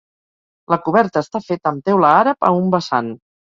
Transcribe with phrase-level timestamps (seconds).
[0.73, 3.15] La coberta està feta amb teula àrab a un vessant.